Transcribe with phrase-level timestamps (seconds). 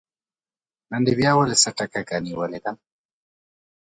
[0.89, 2.71] نن دې بيا ولې څټه کږه نيولې ده